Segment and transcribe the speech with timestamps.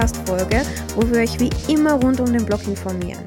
[0.00, 0.62] Podcast-Folge,
[0.94, 3.22] wo wir euch wie immer rund um den Blog informieren.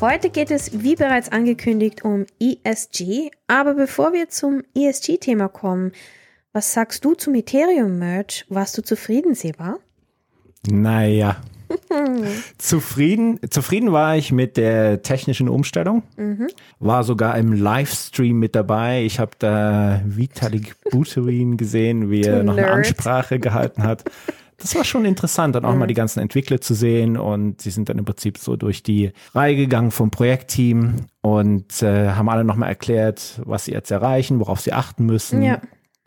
[0.00, 3.30] Heute geht es, wie bereits angekündigt, um ESG.
[3.46, 5.92] Aber bevor wir zum ESG-Thema kommen,
[6.54, 8.46] was sagst du zum Ethereum-Merch?
[8.48, 9.76] Warst du zufrieden, Seba?
[10.66, 11.42] Naja.
[12.56, 16.04] zufrieden, zufrieden war ich mit der technischen Umstellung.
[16.16, 16.48] Mhm.
[16.78, 19.04] War sogar im Livestream mit dabei.
[19.04, 24.04] Ich habe da Vitalik Buterin gesehen, wie er noch eine Ansprache gehalten hat.
[24.60, 25.78] Das war schon interessant, dann auch mhm.
[25.78, 27.16] mal die ganzen Entwickler zu sehen.
[27.16, 32.10] Und sie sind dann im Prinzip so durch die Reihe gegangen vom Projektteam und äh,
[32.10, 35.42] haben alle nochmal erklärt, was sie jetzt erreichen, worauf sie achten müssen.
[35.42, 35.60] Ja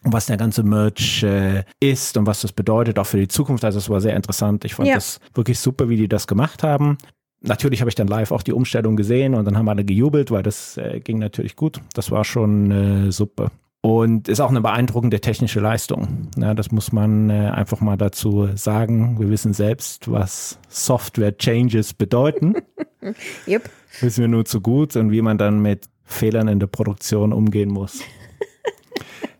[0.03, 3.63] und was der ganze Merch äh, ist und was das bedeutet, auch für die Zukunft.
[3.63, 4.65] Also es war sehr interessant.
[4.65, 4.95] Ich fand ja.
[4.95, 6.97] das wirklich super, wie die das gemacht haben.
[7.43, 10.43] Natürlich habe ich dann live auch die Umstellung gesehen und dann haben alle gejubelt, weil
[10.43, 11.81] das äh, ging natürlich gut.
[11.93, 12.71] Das war schon
[13.07, 13.51] äh, super.
[13.81, 16.29] Und ist auch eine beeindruckende technische Leistung.
[16.37, 19.19] Ja, das muss man äh, einfach mal dazu sagen.
[19.19, 22.53] Wir wissen selbst, was Software-Changes bedeuten.
[23.47, 23.69] yep.
[23.99, 27.69] Wissen wir nur zu gut und wie man dann mit Fehlern in der Produktion umgehen
[27.69, 28.01] muss.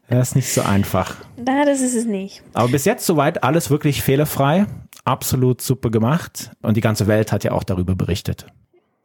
[0.09, 1.15] Das ist nicht so einfach.
[1.37, 2.43] Na, das ist es nicht.
[2.51, 4.65] Aber bis jetzt soweit alles wirklich fehlerfrei.
[5.05, 6.51] Absolut super gemacht.
[6.61, 8.45] Und die ganze Welt hat ja auch darüber berichtet.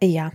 [0.03, 0.33] Ja.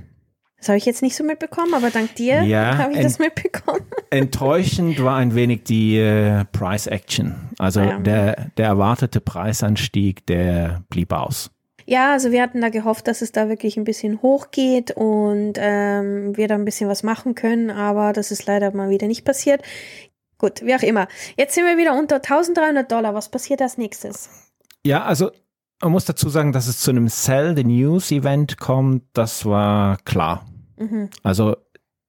[0.61, 3.81] Das habe ich jetzt nicht so mitbekommen, aber dank dir ja, habe ich das mitbekommen.
[4.11, 7.49] Enttäuschend war ein wenig die äh, Price Action.
[7.57, 7.97] Also ja.
[7.97, 11.49] der, der erwartete Preisanstieg, der blieb aus.
[11.87, 16.37] Ja, also wir hatten da gehofft, dass es da wirklich ein bisschen hochgeht und ähm,
[16.37, 19.63] wir da ein bisschen was machen können, aber das ist leider mal wieder nicht passiert.
[20.37, 21.07] Gut, wie auch immer.
[21.37, 23.15] Jetzt sind wir wieder unter 1300 Dollar.
[23.15, 24.29] Was passiert als nächstes?
[24.85, 25.31] Ja, also
[25.81, 29.03] man muss dazu sagen, dass es zu einem Sell the News Event kommt.
[29.13, 30.45] Das war klar.
[30.81, 31.09] Mhm.
[31.23, 31.55] Also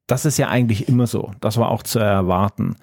[0.06, 1.31] das ist ja eigentlich immer so.
[1.41, 2.77] Das war auch zu erwarten.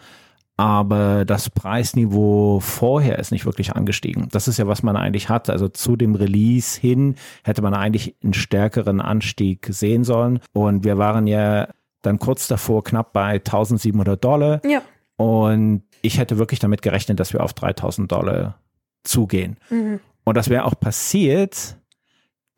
[0.57, 4.28] Aber das Preisniveau vorher ist nicht wirklich angestiegen.
[4.31, 5.49] Das ist ja, was man eigentlich hat.
[5.49, 10.41] Also zu dem Release hin hätte man eigentlich einen stärkeren Anstieg sehen sollen.
[10.51, 11.69] Und wir waren ja
[12.01, 14.61] dann kurz davor knapp bei 1700 Dollar.
[14.66, 14.81] Ja.
[15.16, 18.59] Und ich hätte wirklich damit gerechnet, dass wir auf 3000 Dollar
[19.03, 19.57] zugehen.
[19.69, 20.01] Mhm.
[20.25, 21.78] Und das wäre auch passiert,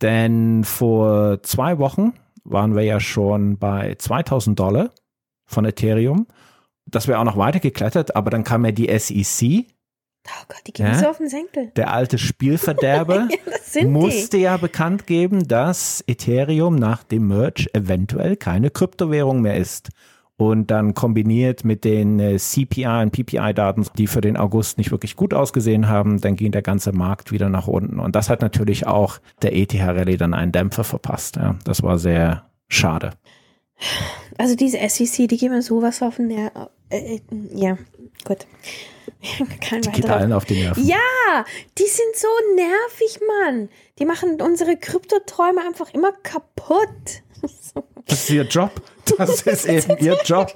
[0.02, 4.92] denn vor zwei Wochen waren wir ja schon bei 2000 Dollar
[5.46, 6.28] von Ethereum.
[6.86, 9.66] Das wäre auch noch weiter geklettert, aber dann kam ja die SEC.
[10.28, 11.72] Oh Gott, die gehen ja, so auf den Senkel.
[11.76, 13.28] Der alte Spielverderber
[13.74, 14.44] ja, musste die.
[14.44, 19.90] ja bekannt geben, dass Ethereum nach dem Merge eventuell keine Kryptowährung mehr ist
[20.42, 25.16] und dann kombiniert mit den äh, CPI und PPI-Daten, die für den August nicht wirklich
[25.16, 28.00] gut ausgesehen haben, dann ging der ganze Markt wieder nach unten.
[28.00, 31.36] Und das hat natürlich auch der ETH-Rallye dann einen Dämpfer verpasst.
[31.36, 33.12] Ja, das war sehr schade.
[34.40, 36.52] Also diese SEC, die geben mir sowas auf den Nerv.
[36.90, 37.22] Äh, äh,
[37.54, 37.78] ja,
[38.26, 38.48] gut.
[39.62, 40.84] Kein die geht allen auf die Nerven.
[40.84, 41.46] Ja,
[41.78, 43.70] die sind so nervig, Mann.
[44.00, 47.22] Die machen unsere Kryptoträume einfach immer kaputt.
[48.08, 48.72] Das ist ihr Job.
[49.18, 50.54] Das ist eben ihr Job.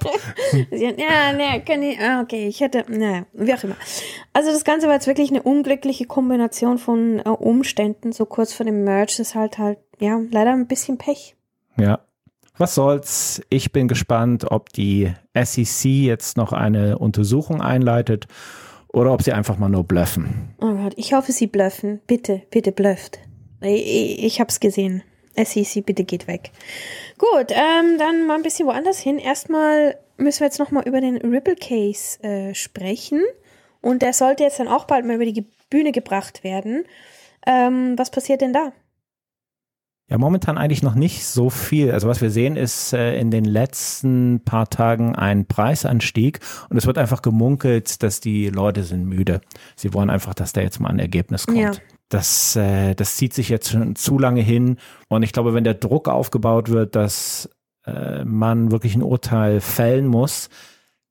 [0.70, 3.76] ja, ne, kann ich, ah, okay, ich hätte, naja, wie auch immer.
[4.32, 8.64] Also das Ganze war jetzt wirklich eine unglückliche Kombination von äh, Umständen, so kurz vor
[8.64, 11.36] dem Merch, das ist halt halt, ja, leider ein bisschen Pech.
[11.78, 12.00] Ja.
[12.58, 13.42] Was soll's?
[13.50, 18.28] Ich bin gespannt, ob die SEC jetzt noch eine Untersuchung einleitet
[18.88, 20.54] oder ob sie einfach mal nur bluffen.
[20.62, 22.00] Oh Gott, ich hoffe, sie bluffen.
[22.06, 23.18] Bitte, bitte blufft.
[23.60, 25.02] Ich, ich, ich hab's gesehen.
[25.36, 26.50] SEC, bitte geht weg.
[27.18, 29.18] Gut, ähm, dann mal ein bisschen woanders hin.
[29.18, 33.22] Erstmal müssen wir jetzt nochmal über den Ripple Case äh, sprechen.
[33.80, 36.84] Und der sollte jetzt dann auch bald mal über die Bühne gebracht werden.
[37.46, 38.72] Ähm, was passiert denn da?
[40.08, 41.90] Ja, momentan eigentlich noch nicht so viel.
[41.90, 46.38] Also was wir sehen ist äh, in den letzten paar Tagen ein Preisanstieg
[46.70, 49.40] und es wird einfach gemunkelt, dass die Leute sind müde.
[49.74, 51.58] Sie wollen einfach, dass da jetzt mal ein Ergebnis kommt.
[51.58, 51.72] Ja
[52.08, 54.76] das, äh, das zieht sich jetzt schon zu lange hin.
[55.08, 57.50] Und ich glaube, wenn der Druck aufgebaut wird, dass
[57.84, 60.48] äh, man wirklich ein Urteil fällen muss,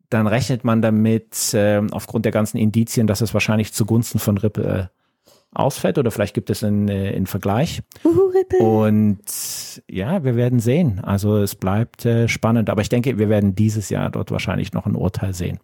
[0.09, 4.89] dann rechnet man damit, äh, aufgrund der ganzen Indizien, dass es wahrscheinlich zugunsten von Ripple
[4.89, 4.95] äh,
[5.55, 7.81] ausfällt oder vielleicht gibt es einen, äh, einen Vergleich.
[8.03, 8.59] Uhu, Ripple.
[8.59, 9.19] Und
[9.89, 10.99] ja, wir werden sehen.
[11.03, 14.85] Also es bleibt äh, spannend, aber ich denke, wir werden dieses Jahr dort wahrscheinlich noch
[14.85, 15.59] ein Urteil sehen.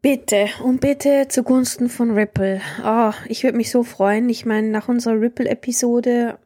[0.00, 2.60] Bitte und bitte zugunsten von Ripple.
[2.84, 4.28] Oh, ich würde mich so freuen.
[4.28, 6.38] Ich meine, nach unserer Ripple-Episode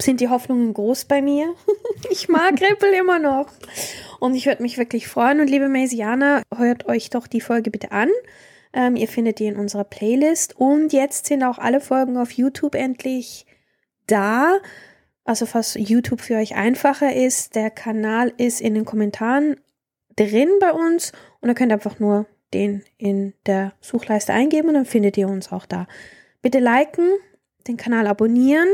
[0.00, 1.54] sind die Hoffnungen groß bei mir.
[2.10, 3.48] ich mag Ripple immer noch.
[4.20, 5.40] Und ich würde mich wirklich freuen.
[5.40, 8.08] Und liebe Maisianer, hört euch doch die Folge bitte an.
[8.72, 10.56] Ähm, ihr findet die in unserer Playlist.
[10.56, 13.46] Und jetzt sind auch alle Folgen auf YouTube endlich
[14.06, 14.58] da.
[15.24, 19.56] Also falls YouTube für euch einfacher ist, der Kanal ist in den Kommentaren
[20.16, 24.86] drin bei uns und ihr könnt einfach nur den in der Suchleiste eingeben und dann
[24.86, 25.86] findet ihr uns auch da.
[26.40, 27.08] Bitte liken,
[27.66, 28.68] den Kanal abonnieren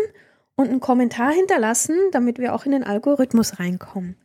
[0.56, 4.16] und einen Kommentar hinterlassen, damit wir auch in den Algorithmus reinkommen.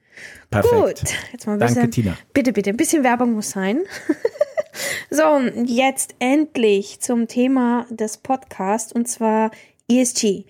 [0.50, 0.74] Perfekt.
[0.74, 2.18] Gut, jetzt mal ein bisschen, Danke, Tina.
[2.34, 3.84] Bitte, bitte, ein bisschen Werbung muss sein.
[5.10, 9.52] so, und jetzt endlich zum Thema des Podcasts und zwar
[9.90, 10.46] ESG.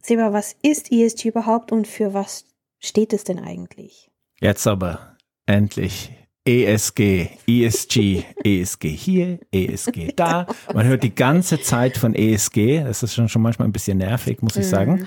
[0.00, 2.44] Seba, was ist ESG überhaupt und für was
[2.78, 4.10] steht es denn eigentlich?
[4.40, 5.16] Jetzt aber
[5.46, 6.12] endlich
[6.48, 10.46] ESG, ESG, ESG hier, ESG da.
[10.74, 12.84] Man hört die ganze Zeit von ESG.
[12.84, 15.06] Das ist schon, schon manchmal ein bisschen nervig, muss ich sagen.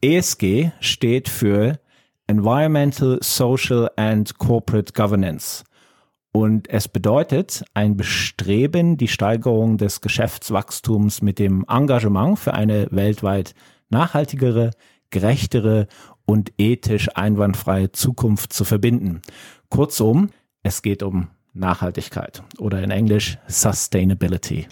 [0.00, 1.78] ESG steht für
[2.26, 5.62] Environmental, Social and Corporate Governance.
[6.32, 13.54] Und es bedeutet ein Bestreben, die Steigerung des Geschäftswachstums mit dem Engagement für eine weltweit
[13.88, 14.72] nachhaltigere,
[15.10, 15.86] gerechtere
[16.24, 19.22] und ethisch einwandfreie Zukunft zu verbinden.
[19.68, 20.30] Kurzum,
[20.62, 24.66] es geht um Nachhaltigkeit oder in Englisch Sustainability.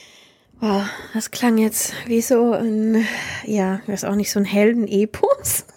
[0.61, 0.85] Wow,
[1.15, 3.05] das klang jetzt wie so ein,
[3.47, 5.65] ja, das ist auch nicht so ein Heldenepos.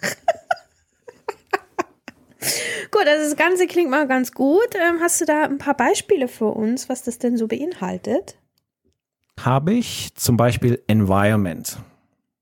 [2.90, 4.74] gut, also das Ganze klingt mal ganz gut.
[4.74, 8.36] Ähm, hast du da ein paar Beispiele für uns, was das denn so beinhaltet?
[9.40, 11.78] Habe ich zum Beispiel Environment.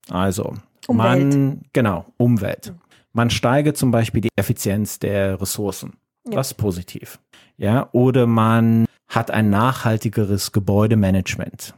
[0.09, 0.53] Also,
[0.87, 1.33] Umwelt.
[1.33, 2.73] man, genau, Umwelt.
[3.13, 5.93] Man steige zum Beispiel die Effizienz der Ressourcen.
[6.25, 6.37] Ja.
[6.37, 7.19] Das ist positiv.
[7.57, 11.73] Ja, oder man hat ein nachhaltigeres Gebäudemanagement.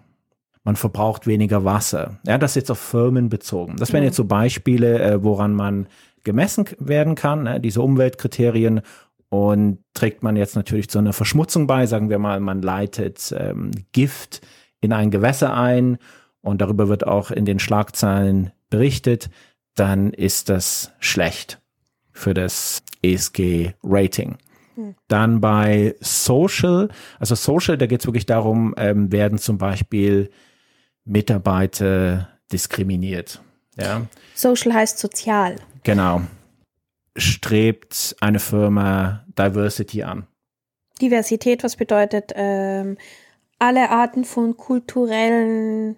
[0.64, 2.20] Man verbraucht weniger Wasser.
[2.26, 3.76] Ja, das ist jetzt auf Firmen bezogen.
[3.78, 5.88] Das wären jetzt so Beispiele, äh, woran man
[6.24, 8.82] gemessen werden kann, ne, diese Umweltkriterien.
[9.30, 13.72] Und trägt man jetzt natürlich zu einer Verschmutzung bei, sagen wir mal, man leitet ähm,
[13.92, 14.42] Gift
[14.82, 15.98] in ein Gewässer ein
[16.42, 19.30] und darüber wird auch in den Schlagzeilen berichtet,
[19.76, 21.60] dann ist das schlecht
[22.16, 24.38] für das ESG-Rating.
[25.08, 26.90] Dann bei Social,
[27.20, 30.30] also Social, da geht es wirklich darum, ähm, werden zum Beispiel
[31.06, 33.42] Mitarbeiter diskriminiert.
[33.78, 34.02] Ja,
[34.34, 35.58] Social heißt sozial.
[35.84, 36.22] genau.
[37.18, 40.28] Strebt eine Firma Diversity an?
[41.02, 42.98] Diversität, was bedeutet ähm,
[43.60, 45.96] alle Arten von kulturellen,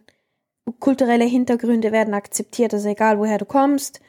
[0.80, 2.76] kulturelle Hintergründe werden akzeptiert.
[2.76, 4.02] Also egal woher du kommst,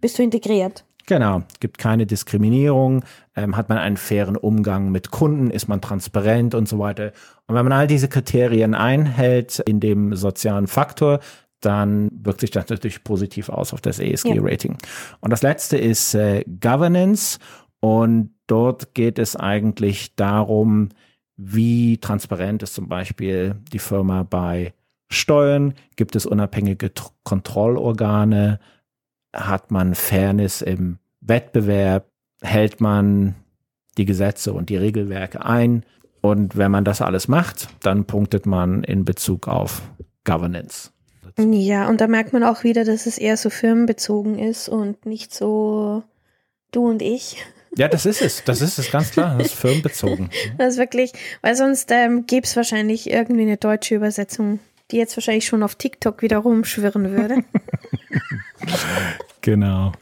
[0.00, 0.84] bist du integriert.
[1.06, 3.04] Genau, gibt keine Diskriminierung,
[3.34, 7.12] ähm, hat man einen fairen Umgang mit Kunden, ist man transparent und so weiter.
[7.46, 11.20] Und wenn man all diese Kriterien einhält in dem sozialen Faktor,
[11.60, 14.78] dann wirkt sich das natürlich positiv aus auf das ESG-Rating.
[15.20, 17.38] Und das letzte ist äh, Governance.
[17.80, 20.90] Und dort geht es eigentlich darum,
[21.36, 24.74] wie transparent ist zum Beispiel die Firma bei
[25.10, 28.60] Steuern, gibt es unabhängige Tr- Kontrollorgane,
[29.32, 32.08] hat man Fairness im Wettbewerb,
[32.42, 33.34] hält man
[33.98, 35.84] die Gesetze und die Regelwerke ein.
[36.20, 39.82] Und wenn man das alles macht, dann punktet man in Bezug auf
[40.24, 40.90] Governance.
[41.38, 45.34] Ja, und da merkt man auch wieder, dass es eher so firmenbezogen ist und nicht
[45.34, 46.02] so
[46.72, 47.36] du und ich.
[47.76, 48.42] Ja, das ist es.
[48.44, 49.38] Das ist es, ganz klar.
[49.38, 50.30] Das ist firmenbezogen.
[50.58, 54.58] Das ist wirklich, weil sonst ähm, gäbe es wahrscheinlich irgendwie eine deutsche Übersetzung,
[54.90, 57.44] die jetzt wahrscheinlich schon auf TikTok wieder rumschwirren würde.
[59.42, 59.92] Genau.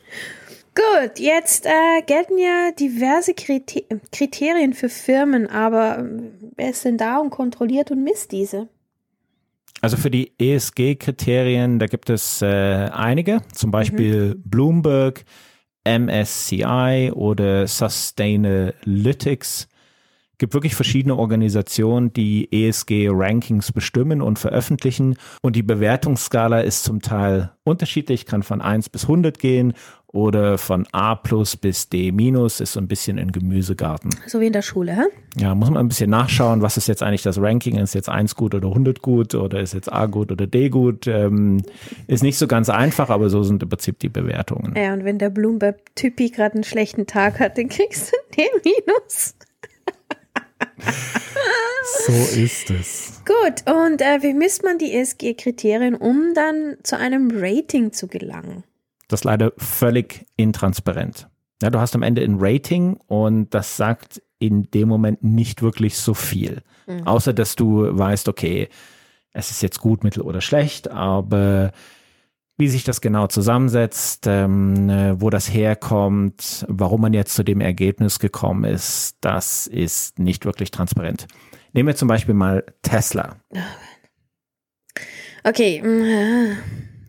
[0.75, 3.81] Gut, jetzt äh, gelten ja diverse Kriter
[4.13, 8.69] Kriterien für Firmen, aber ähm, wer ist denn da und kontrolliert und misst diese?
[9.81, 15.25] Also für die ESG-Kriterien, da gibt es äh, einige, zum Beispiel Bloomberg,
[15.85, 19.69] MSCI oder Sustainalytics.
[20.39, 25.17] Gibt wirklich verschiedene Organisationen, die ESG-Rankings bestimmen und veröffentlichen.
[25.43, 29.75] Und die Bewertungsskala ist zum Teil unterschiedlich, kann von 1 bis 100 gehen
[30.11, 34.11] oder von A plus bis D minus, ist so ein bisschen ein Gemüsegarten.
[34.27, 35.03] So wie in der Schule, hä?
[35.37, 37.77] Ja, muss man ein bisschen nachschauen, was ist jetzt eigentlich das Ranking?
[37.77, 41.07] Ist jetzt 1 gut oder 100 gut oder ist jetzt A gut oder D gut?
[41.07, 41.63] Ähm,
[42.07, 44.75] ist nicht so ganz einfach, aber so sind im Prinzip die Bewertungen.
[44.77, 49.35] Ja, und wenn der Bloomberg-Typi gerade einen schlechten Tag hat, dann kriegst du den Minus.
[52.07, 53.23] So ist es.
[53.25, 58.65] Gut, und äh, wie misst man die ESG-Kriterien, um dann zu einem Rating zu gelangen?
[59.09, 61.29] Das ist leider völlig intransparent.
[61.63, 65.97] Ja, du hast am Ende ein Rating und das sagt in dem Moment nicht wirklich
[65.97, 66.63] so viel.
[67.05, 68.69] Außer dass du weißt, okay,
[69.33, 71.73] es ist jetzt gut, mittel oder schlecht, aber
[72.59, 77.61] wie sich das genau zusammensetzt, ähm, äh, wo das herkommt, warum man jetzt zu dem
[77.61, 81.27] Ergebnis gekommen ist, das ist nicht wirklich transparent.
[81.73, 83.37] Nehmen wir zum Beispiel mal Tesla.
[85.45, 86.57] Okay, mm, äh,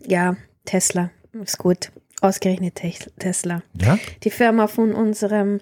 [0.06, 1.10] ja, Tesla
[1.42, 1.90] ist gut.
[2.20, 3.62] Ausgerechnet Te- Tesla.
[3.80, 3.98] Ja?
[4.22, 5.58] Die Firma von unserem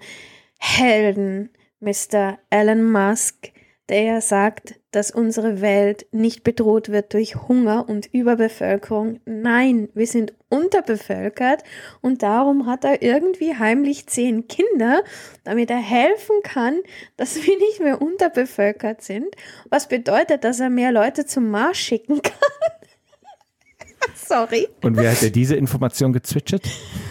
[0.59, 2.37] Helden, Mr.
[2.49, 3.51] Elon Musk,
[3.89, 9.19] der sagt, dass unsere Welt nicht bedroht wird durch Hunger und Überbevölkerung.
[9.25, 11.63] Nein, wir sind unterbevölkert
[12.01, 15.03] und darum hat er irgendwie heimlich zehn Kinder,
[15.43, 16.79] damit er helfen kann,
[17.17, 19.27] dass wir nicht mehr unterbevölkert sind.
[19.69, 22.33] Was bedeutet, dass er mehr Leute zum Mars schicken kann.
[24.15, 24.67] Sorry.
[24.83, 26.67] Und wer hat dir diese Information gezwitschert?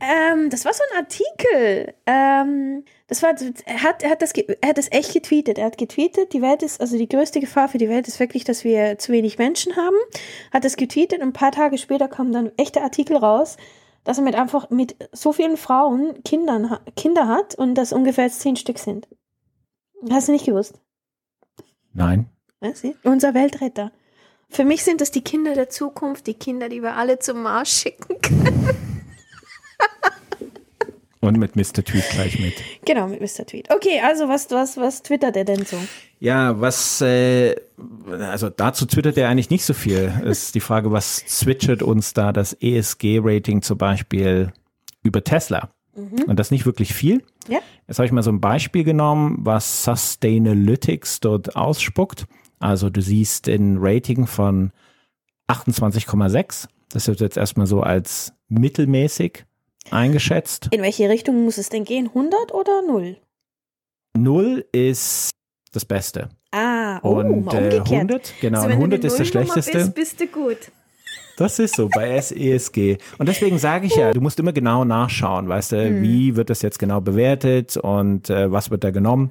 [0.00, 1.94] Ähm, das war so ein Artikel.
[2.06, 3.34] Ähm, das war,
[3.66, 5.58] er hat, er hat das, er hat das echt getweetet.
[5.58, 8.44] Er hat getweetet, die Welt ist, also die größte Gefahr für die Welt ist wirklich,
[8.44, 9.96] dass wir zu wenig Menschen haben.
[10.52, 13.56] Hat das getweetet und ein paar Tage später kam dann echter Artikel raus,
[14.04, 18.56] dass er mit einfach mit so vielen Frauen Kindern, Kinder hat und das ungefähr zehn
[18.56, 19.08] Stück sind.
[20.10, 20.80] Hast du nicht gewusst?
[21.92, 22.30] Nein.
[22.60, 22.82] Was?
[23.02, 23.92] Unser Weltretter.
[24.48, 27.70] Für mich sind das die Kinder der Zukunft, die Kinder, die wir alle zum Mars
[27.70, 28.87] schicken können.
[31.20, 31.84] Und mit Mr.
[31.84, 32.54] Tweet gleich mit.
[32.84, 33.44] Genau, mit Mr.
[33.44, 33.68] Tweet.
[33.70, 35.76] Okay, also was, was, was twittert er denn so?
[36.20, 37.56] Ja, was, äh,
[38.20, 40.12] also dazu twittert er eigentlich nicht so viel.
[40.24, 44.52] Ist die Frage, was zwitschert uns da das ESG-Rating zum Beispiel
[45.02, 45.70] über Tesla?
[45.96, 46.24] Mhm.
[46.26, 47.22] Und das nicht wirklich viel.
[47.48, 47.58] Ja.
[47.86, 52.26] Jetzt habe ich mal so ein Beispiel genommen, was Sustainalytics dort ausspuckt.
[52.60, 54.72] Also du siehst ein Rating von
[55.48, 56.68] 28,6.
[56.90, 59.44] Das wird jetzt erstmal so als mittelmäßig
[59.92, 60.68] eingeschätzt.
[60.70, 62.08] In welche Richtung muss es denn gehen?
[62.08, 63.16] 100 oder 0?
[64.16, 65.30] 0 ist
[65.72, 66.28] das Beste.
[66.50, 69.72] Ah, oh, und äh, 100, genau, also, 100 ist das Schlechteste.
[69.72, 70.72] Bist, bist du gut.
[71.36, 72.98] Das ist so bei SESG.
[73.18, 76.02] Und deswegen sage ich ja, du musst immer genau nachschauen, weißt du, hm.
[76.02, 79.30] wie wird das jetzt genau bewertet und äh, was wird da genommen.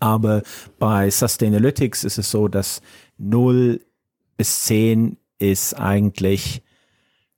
[0.00, 0.42] Aber
[0.78, 2.82] bei Sustainalytics ist es so, dass
[3.18, 3.80] 0
[4.36, 6.63] bis 10 ist eigentlich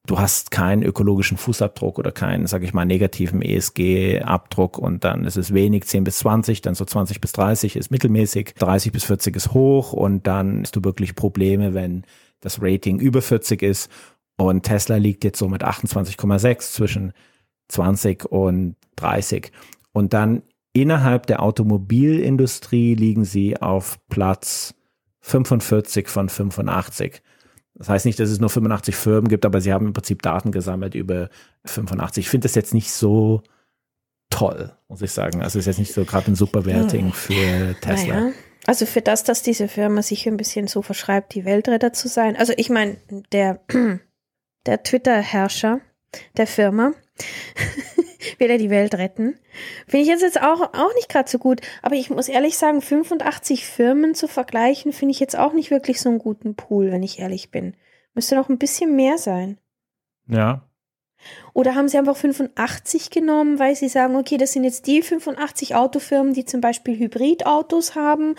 [0.07, 5.37] du hast keinen ökologischen Fußabdruck oder keinen, sage ich mal, negativen ESG-Abdruck und dann ist
[5.37, 9.37] es wenig, 10 bis 20, dann so 20 bis 30 ist mittelmäßig, 30 bis 40
[9.37, 12.05] ist hoch und dann hast du wirklich Probleme, wenn
[12.41, 13.91] das Rating über 40 ist
[14.37, 17.13] und Tesla liegt jetzt so mit 28,6 zwischen
[17.69, 19.51] 20 und 30
[19.93, 24.75] und dann innerhalb der Automobilindustrie liegen sie auf Platz
[25.21, 27.23] 45 von 85.
[27.79, 30.51] Das heißt nicht, dass es nur 85 Firmen gibt, aber sie haben im Prinzip Daten
[30.51, 31.29] gesammelt über
[31.67, 32.25] 85.
[32.25, 33.43] Ich finde das jetzt nicht so
[34.31, 35.43] toll, muss ich sagen.
[35.43, 37.13] Also es ist jetzt nicht so gerade ein super Rating hm.
[37.13, 38.21] für Tesla.
[38.21, 38.33] Naja.
[38.67, 42.35] Also für das, dass diese Firma sich ein bisschen so verschreibt, die Weltretter zu sein.
[42.37, 42.97] Also ich meine,
[43.33, 43.61] der,
[44.67, 45.81] der Twitter-Herrscher
[46.37, 46.93] der Firma
[48.39, 49.39] will er die Welt retten.
[49.87, 51.61] Finde ich jetzt, jetzt auch, auch nicht gerade so gut.
[51.83, 56.01] Aber ich muss ehrlich sagen, 85 Firmen zu vergleichen, finde ich jetzt auch nicht wirklich
[56.01, 57.75] so einen guten Pool, wenn ich ehrlich bin.
[58.15, 59.59] Müsste noch ein bisschen mehr sein.
[60.29, 60.63] Ja.
[61.55, 65.75] Oder haben sie einfach 85 genommen, weil sie sagen, okay, das sind jetzt die 85
[65.75, 68.37] Autofirmen, die zum Beispiel Hybridautos haben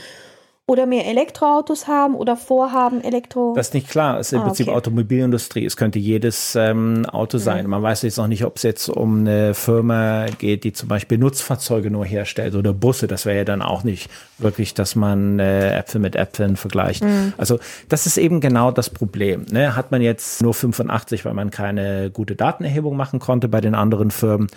[0.69, 3.53] oder mehr Elektroautos haben oder vorhaben, Elektro.
[3.55, 4.19] Das ist nicht klar.
[4.19, 4.75] Es ist im ah, Prinzip okay.
[4.75, 5.65] Automobilindustrie.
[5.65, 7.63] Es könnte jedes ähm, Auto sein.
[7.63, 7.71] Mhm.
[7.71, 11.17] Man weiß jetzt noch nicht, ob es jetzt um eine Firma geht, die zum Beispiel
[11.19, 13.07] Nutzfahrzeuge nur herstellt oder Busse.
[13.07, 14.09] Das wäre ja dann auch nicht
[14.39, 17.01] wirklich, dass man äh, Äpfel mit Äpfeln vergleicht.
[17.01, 17.31] Mhm.
[17.37, 19.45] Also das ist eben genau das Problem.
[19.49, 19.73] Ne?
[19.77, 24.11] Hat man jetzt nur 85, weil man keine gute Datenerhebung machen konnte bei den anderen
[24.11, 24.49] Firmen.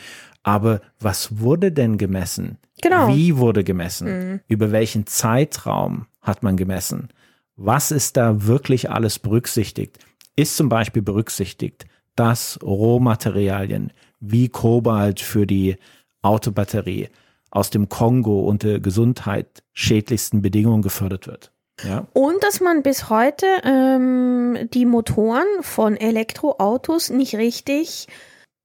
[0.42, 2.58] Aber was wurde denn gemessen?
[2.82, 3.08] Genau.
[3.08, 4.06] Wie wurde gemessen?
[4.08, 4.40] Mhm.
[4.48, 7.08] Über welchen Zeitraum hat man gemessen?
[7.56, 9.98] Was ist da wirklich alles berücksichtigt?
[10.36, 15.76] Ist zum Beispiel berücksichtigt, dass Rohmaterialien wie Kobalt für die
[16.22, 17.08] Autobatterie
[17.50, 21.52] aus dem Kongo unter gesundheitsschädlichsten Bedingungen gefördert wird?
[21.84, 22.06] Ja.
[22.12, 28.06] Und dass man bis heute ähm, die Motoren von Elektroautos nicht richtig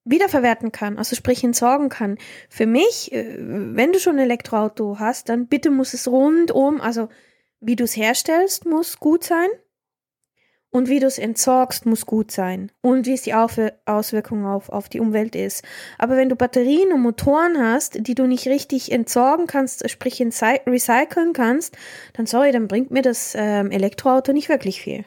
[0.05, 2.17] wiederverwerten kann, also sprich entsorgen kann.
[2.49, 7.09] Für mich, äh, wenn du schon ein Elektroauto hast, dann bitte muss es rundum, also
[7.59, 9.49] wie du es herstellst, muss gut sein.
[10.69, 12.69] Und wie du es entsorgst, muss gut sein.
[12.81, 15.63] Und wie es die Auswirkung auf, auf die Umwelt ist.
[15.97, 21.31] Aber wenn du Batterien und Motoren hast, die du nicht richtig entsorgen kannst, sprich recyceln
[21.31, 21.77] kannst,
[22.11, 25.05] dann sorry, dann bringt mir das ähm, Elektroauto nicht wirklich viel.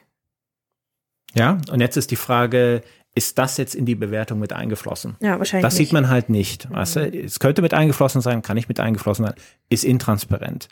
[1.34, 2.80] Ja, und jetzt ist die Frage,
[3.18, 5.16] ist das jetzt in die Bewertung mit eingeflossen?
[5.20, 5.64] Ja, wahrscheinlich.
[5.64, 6.70] Das sieht man halt nicht.
[6.70, 7.00] Weißt du?
[7.00, 9.34] Es könnte mit eingeflossen sein, kann nicht mit eingeflossen sein,
[9.68, 10.68] ist intransparent.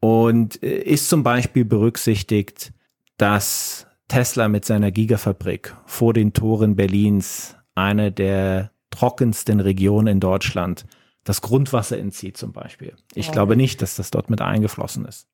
[0.00, 2.72] Und äh, ist zum Beispiel berücksichtigt,
[3.18, 10.86] dass Tesla mit seiner Gigafabrik vor den Toren Berlins, eine der trockensten Regionen in Deutschland,
[11.22, 12.96] das Grundwasser entzieht zum Beispiel.
[13.14, 13.32] Ich ja.
[13.32, 15.28] glaube nicht, dass das dort mit eingeflossen ist.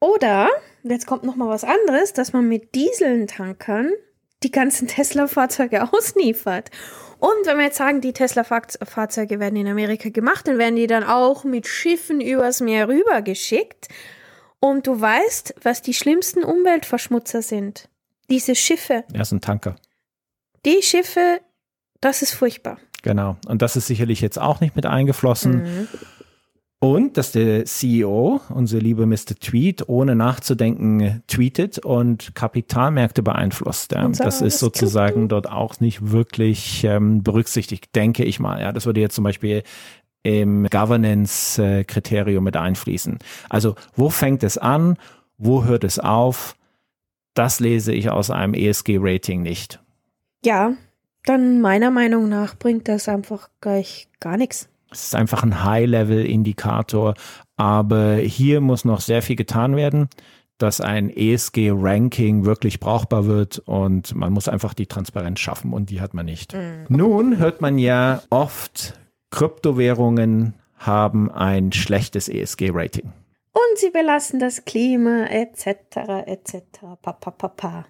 [0.00, 0.48] Oder,
[0.82, 3.90] jetzt kommt noch mal was anderes, dass man mit Dieseltankern
[4.44, 6.70] die ganzen Tesla-Fahrzeuge ausliefert.
[7.18, 11.04] Und wenn wir jetzt sagen, die Tesla-Fahrzeuge werden in Amerika gemacht, dann werden die dann
[11.04, 13.88] auch mit Schiffen übers Meer rüber geschickt.
[14.58, 17.88] Und du weißt, was die schlimmsten Umweltverschmutzer sind.
[18.28, 19.04] Diese Schiffe.
[19.12, 19.76] Ja, ein Tanker.
[20.64, 21.40] Die Schiffe,
[22.00, 22.78] das ist furchtbar.
[23.02, 23.36] Genau.
[23.46, 25.62] Und das ist sicherlich jetzt auch nicht mit eingeflossen.
[25.62, 25.88] Mhm.
[26.82, 29.36] Und dass der CEO, unser lieber Mr.
[29.38, 33.92] Tweet, ohne nachzudenken tweetet und Kapitalmärkte beeinflusst.
[33.92, 34.08] Ja.
[34.08, 38.60] Das ist sozusagen dort auch nicht wirklich ähm, berücksichtigt, denke ich mal.
[38.60, 39.62] Ja, das würde jetzt zum Beispiel
[40.24, 43.20] im Governance-Kriterium mit einfließen.
[43.48, 44.96] Also wo fängt es an?
[45.38, 46.56] Wo hört es auf?
[47.34, 49.78] Das lese ich aus einem ESG-Rating nicht.
[50.44, 50.72] Ja,
[51.26, 54.68] dann meiner Meinung nach bringt das einfach gleich gar nichts.
[54.92, 57.14] Es ist einfach ein High-Level-Indikator,
[57.56, 60.08] aber hier muss noch sehr viel getan werden,
[60.58, 66.00] dass ein ESG-Ranking wirklich brauchbar wird und man muss einfach die Transparenz schaffen und die
[66.00, 66.54] hat man nicht.
[66.54, 66.86] Mhm.
[66.88, 68.94] Nun hört man ja oft,
[69.30, 73.12] Kryptowährungen haben ein schlechtes ESG-Rating.
[73.52, 76.26] Und sie belasten das Klima etc.
[76.26, 76.56] etc.
[77.00, 77.84] Pa, pa, pa, pa.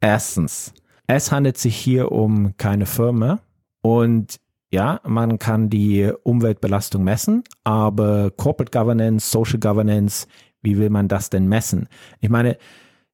[0.00, 0.72] Erstens,
[1.06, 3.40] es handelt sich hier um keine Firma
[3.82, 10.26] und ja, man kann die Umweltbelastung messen, aber Corporate Governance, Social Governance,
[10.62, 11.88] wie will man das denn messen?
[12.20, 12.56] Ich meine,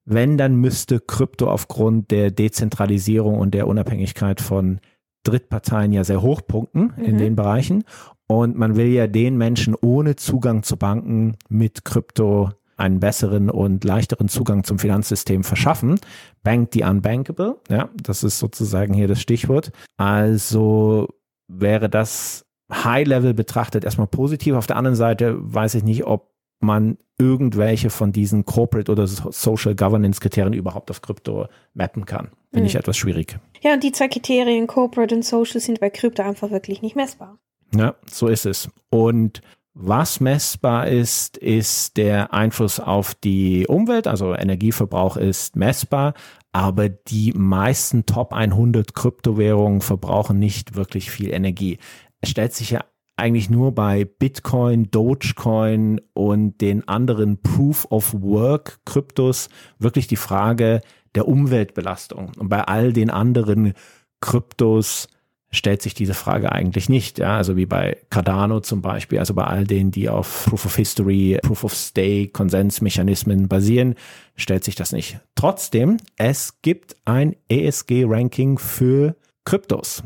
[0.05, 4.81] wenn, dann müsste Krypto aufgrund der Dezentralisierung und der Unabhängigkeit von
[5.25, 7.05] Drittparteien ja sehr hoch punkten mhm.
[7.05, 7.85] in den Bereichen.
[8.29, 13.85] Und man will ja den Menschen ohne Zugang zu Banken mit Krypto einen besseren und
[13.85, 15.99] leichteren Zugang zum Finanzsystem verschaffen.
[16.43, 19.73] Bank the unbankable, ja, das ist sozusagen hier das Stichwort.
[19.97, 21.09] Also
[21.49, 24.55] wäre das High-Level betrachtet erstmal positiv.
[24.55, 29.75] Auf der anderen Seite weiß ich nicht, ob man irgendwelche von diesen Corporate oder Social
[29.75, 32.31] Governance Kriterien überhaupt auf Krypto mappen kann.
[32.51, 32.67] Finde mhm.
[32.67, 33.39] ich etwas schwierig.
[33.63, 37.39] Ja, und die zwei Kriterien, Corporate und Social, sind bei Krypto einfach wirklich nicht messbar.
[37.75, 38.69] Ja, so ist es.
[38.91, 39.41] Und
[39.79, 46.15] was messbar ist, ist der Einfluss auf die Umwelt, also Energieverbrauch ist messbar,
[46.51, 51.77] aber die meisten Top 100 Kryptowährungen verbrauchen nicht wirklich viel Energie.
[52.23, 52.85] Es stellt sich ja
[53.17, 60.81] eigentlich nur bei Bitcoin, Dogecoin und den anderen Proof of Work Kryptos wirklich die Frage
[61.15, 62.33] der Umweltbelastung.
[62.39, 63.75] Und bei all den anderen
[64.23, 65.09] Kryptos
[65.57, 67.19] stellt sich diese Frage eigentlich nicht.
[67.19, 70.77] Ja, also wie bei Cardano zum Beispiel, also bei all denen, die auf Proof of
[70.77, 73.97] History, Proof of Stake, Konsensmechanismen basieren,
[74.37, 75.21] stellt sich das nicht.
[75.35, 80.03] Trotzdem, es gibt ein ESG-Ranking für Kryptos.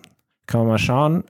[0.46, 1.24] Kann man mal schauen,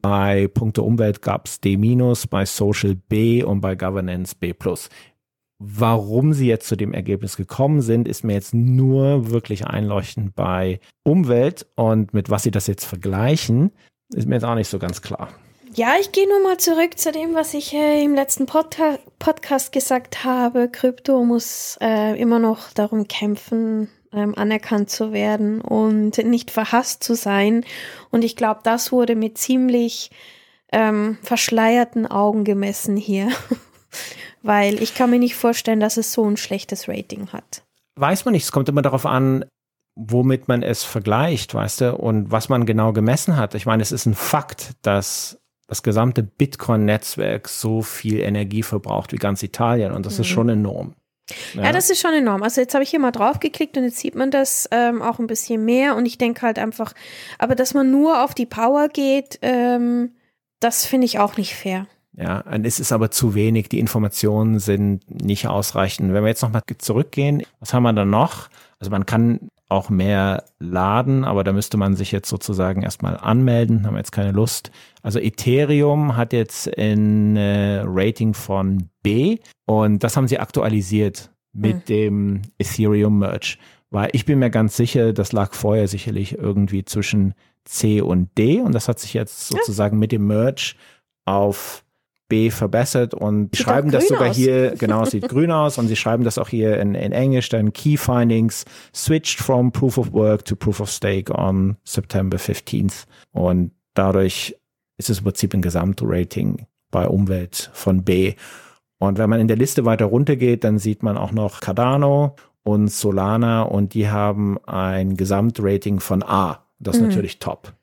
[0.00, 4.88] Bei Punkte Umwelt gab es D minus, bei Social B und bei Governance B plus.
[5.64, 10.80] Warum sie jetzt zu dem Ergebnis gekommen sind, ist mir jetzt nur wirklich einleuchtend bei
[11.04, 13.70] Umwelt und mit was sie das jetzt vergleichen,
[14.12, 15.28] ist mir jetzt auch nicht so ganz klar.
[15.74, 19.70] Ja, ich gehe nur mal zurück zu dem, was ich äh, im letzten Podca Podcast
[19.70, 20.68] gesagt habe.
[20.68, 27.14] Krypto muss äh, immer noch darum kämpfen, ähm, anerkannt zu werden und nicht verhasst zu
[27.14, 27.64] sein.
[28.10, 30.10] Und ich glaube, das wurde mit ziemlich
[30.72, 33.28] ähm, verschleierten Augen gemessen hier.
[34.42, 37.62] weil ich kann mir nicht vorstellen, dass es so ein schlechtes Rating hat.
[37.96, 39.44] Weiß man nicht, es kommt immer darauf an,
[39.94, 43.54] womit man es vergleicht, weißt du, und was man genau gemessen hat.
[43.54, 49.16] Ich meine, es ist ein Fakt, dass das gesamte Bitcoin-Netzwerk so viel Energie verbraucht wie
[49.16, 50.20] ganz Italien und das mhm.
[50.20, 50.94] ist schon enorm.
[51.54, 51.64] Ja.
[51.64, 51.72] ja.
[51.72, 52.42] das ist schon enorm.
[52.42, 55.26] Also jetzt habe ich hier mal draufgeklickt und jetzt sieht man das ähm, auch ein
[55.26, 56.92] bisschen mehr und ich denke halt einfach,
[57.38, 60.12] aber dass man nur auf die Power geht, ähm,
[60.60, 61.86] das finde ich auch nicht fair.
[62.14, 63.68] Ja, es ist aber zu wenig.
[63.68, 66.12] Die Informationen sind nicht ausreichend.
[66.12, 68.48] Wenn wir jetzt nochmal zurückgehen, was haben wir da noch?
[68.78, 73.86] Also man kann auch mehr laden, aber da müsste man sich jetzt sozusagen erstmal anmelden,
[73.86, 74.70] haben wir jetzt keine Lust.
[75.02, 81.76] Also Ethereum hat jetzt ein äh, Rating von B und das haben sie aktualisiert mit
[81.76, 81.84] hm.
[81.86, 83.56] dem Ethereum Merge.
[83.90, 88.60] Weil ich bin mir ganz sicher, das lag vorher sicherlich irgendwie zwischen C und D
[88.60, 90.74] und das hat sich jetzt sozusagen mit dem Merge
[91.24, 91.84] auf
[92.32, 94.36] B verbessert und sieht schreiben das sogar aus.
[94.36, 97.74] hier, genau, sieht grün aus und sie schreiben das auch hier in, in Englisch, dann
[97.74, 98.64] Key Findings
[98.94, 104.56] switched from Proof of Work to Proof of Stake on September 15th und dadurch
[104.96, 108.34] ist es im Prinzip ein Gesamtrating bei Umwelt von B
[108.98, 112.36] Und wenn man in der Liste weiter runter geht, dann sieht man auch noch Cardano
[112.62, 116.64] und Solana und die haben ein Gesamtrating von A.
[116.78, 117.08] Das ist mhm.
[117.08, 117.74] natürlich top.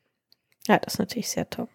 [0.66, 1.68] Ja, das ist natürlich sehr top.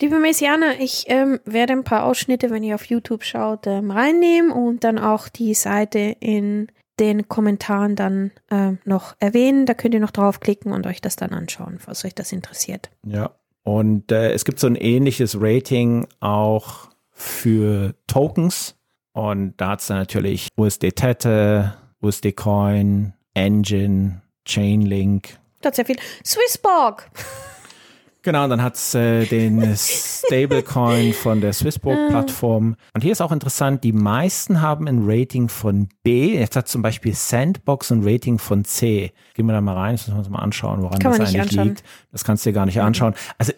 [0.00, 4.50] Liebe Messianer, ich ähm, werde ein paar Ausschnitte, wenn ihr auf YouTube schaut, ähm, reinnehmen
[4.50, 6.68] und dann auch die Seite in
[6.98, 9.66] den Kommentaren dann äh, noch erwähnen.
[9.66, 12.90] Da könnt ihr noch draufklicken und euch das dann anschauen, falls euch das interessiert.
[13.04, 13.30] Ja,
[13.62, 18.76] und äh, es gibt so ein ähnliches Rating auch für Tokens.
[19.12, 25.38] Und da hat es dann natürlich USD Tete, USD Coin, Engine, Chainlink.
[25.60, 25.96] Das ist ja viel.
[26.24, 27.10] Swissborg!
[28.22, 32.76] Genau, dann hat es äh, den Stablecoin von der Swissborg-Plattform.
[32.94, 36.38] Und hier ist auch interessant, die meisten haben ein Rating von B.
[36.38, 39.12] Jetzt hat zum Beispiel Sandbox ein Rating von C.
[39.34, 41.40] Gehen wir da mal rein, das müssen wir uns mal anschauen, woran Kann das eigentlich
[41.40, 41.68] anschauen.
[41.68, 41.84] liegt.
[42.12, 43.14] Das kannst du dir gar nicht anschauen.
[43.38, 43.52] Also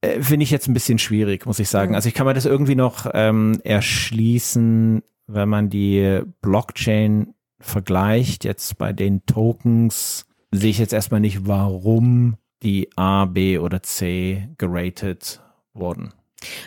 [0.00, 1.90] äh, finde ich jetzt ein bisschen schwierig, muss ich sagen.
[1.90, 1.94] Mhm.
[1.96, 8.44] Also ich kann mir das irgendwie noch ähm, erschließen, wenn man die Blockchain vergleicht.
[8.44, 14.48] Jetzt bei den Tokens sehe ich jetzt erstmal nicht, warum die A, B oder C
[14.58, 15.40] geratet
[15.74, 16.12] wurden?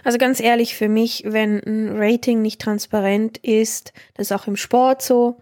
[0.03, 4.55] Also ganz ehrlich, für mich, wenn ein Rating nicht transparent ist, das ist auch im
[4.55, 5.41] Sport so,